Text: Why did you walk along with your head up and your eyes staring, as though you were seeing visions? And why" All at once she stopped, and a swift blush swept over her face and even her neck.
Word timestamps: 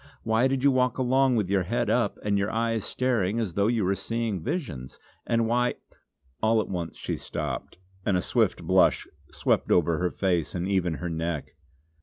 Why 0.23 0.47
did 0.47 0.63
you 0.63 0.71
walk 0.71 0.97
along 0.97 1.35
with 1.35 1.47
your 1.51 1.61
head 1.61 1.87
up 1.87 2.17
and 2.23 2.35
your 2.35 2.49
eyes 2.49 2.85
staring, 2.85 3.39
as 3.39 3.53
though 3.53 3.67
you 3.67 3.85
were 3.85 3.93
seeing 3.93 4.41
visions? 4.41 4.97
And 5.27 5.45
why" 5.47 5.75
All 6.41 6.59
at 6.59 6.67
once 6.69 6.97
she 6.97 7.17
stopped, 7.17 7.77
and 8.03 8.17
a 8.17 8.21
swift 8.23 8.63
blush 8.63 9.05
swept 9.31 9.69
over 9.69 9.99
her 9.99 10.09
face 10.09 10.55
and 10.55 10.67
even 10.67 10.95
her 10.95 11.09
neck. 11.11 11.49